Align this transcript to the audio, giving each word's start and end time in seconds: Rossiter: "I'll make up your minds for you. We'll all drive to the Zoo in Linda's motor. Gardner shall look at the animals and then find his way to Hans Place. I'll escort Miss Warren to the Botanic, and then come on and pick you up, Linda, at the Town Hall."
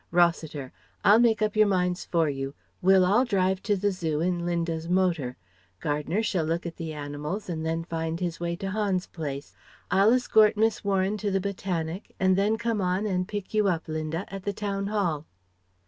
Rossiter: 0.09 0.71
"I'll 1.03 1.19
make 1.19 1.43
up 1.43 1.55
your 1.55 1.67
minds 1.67 2.05
for 2.05 2.27
you. 2.27 2.55
We'll 2.81 3.05
all 3.05 3.23
drive 3.23 3.61
to 3.61 3.75
the 3.75 3.91
Zoo 3.91 4.19
in 4.19 4.47
Linda's 4.47 4.89
motor. 4.89 5.37
Gardner 5.79 6.23
shall 6.23 6.43
look 6.43 6.65
at 6.65 6.77
the 6.77 6.91
animals 6.91 7.47
and 7.47 7.63
then 7.63 7.83
find 7.83 8.19
his 8.19 8.39
way 8.39 8.55
to 8.55 8.71
Hans 8.71 9.05
Place. 9.05 9.53
I'll 9.91 10.11
escort 10.11 10.57
Miss 10.57 10.83
Warren 10.83 11.17
to 11.17 11.29
the 11.29 11.39
Botanic, 11.39 12.15
and 12.19 12.35
then 12.35 12.57
come 12.57 12.81
on 12.81 13.05
and 13.05 13.27
pick 13.27 13.53
you 13.53 13.67
up, 13.67 13.87
Linda, 13.87 14.25
at 14.33 14.41
the 14.41 14.53
Town 14.53 14.87
Hall." 14.87 15.27